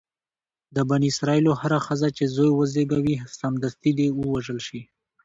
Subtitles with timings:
[0.75, 4.81] د بني اسرایلو هره ښځه چې زوی وزېږوي سمدستي دې ووژل شي.